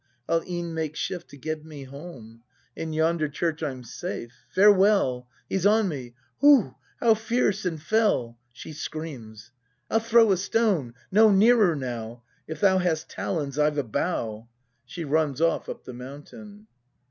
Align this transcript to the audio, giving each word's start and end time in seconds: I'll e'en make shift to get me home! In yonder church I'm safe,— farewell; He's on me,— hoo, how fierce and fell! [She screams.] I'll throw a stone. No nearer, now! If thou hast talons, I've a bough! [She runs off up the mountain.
I'll 0.27 0.43
e'en 0.47 0.73
make 0.73 0.95
shift 0.95 1.29
to 1.29 1.37
get 1.37 1.63
me 1.63 1.83
home! 1.83 2.41
In 2.75 2.91
yonder 2.91 3.27
church 3.29 3.61
I'm 3.61 3.83
safe,— 3.83 4.33
farewell; 4.55 5.27
He's 5.47 5.63
on 5.67 5.89
me,— 5.89 6.15
hoo, 6.41 6.73
how 6.99 7.13
fierce 7.13 7.65
and 7.65 7.79
fell! 7.79 8.35
[She 8.51 8.73
screams.] 8.73 9.51
I'll 9.91 9.99
throw 9.99 10.31
a 10.31 10.37
stone. 10.37 10.95
No 11.11 11.29
nearer, 11.29 11.75
now! 11.75 12.23
If 12.47 12.61
thou 12.61 12.79
hast 12.79 13.09
talons, 13.11 13.59
I've 13.59 13.77
a 13.77 13.83
bough! 13.83 14.47
[She 14.87 15.03
runs 15.05 15.39
off 15.39 15.69
up 15.69 15.83
the 15.85 15.93
mountain. 15.93 16.65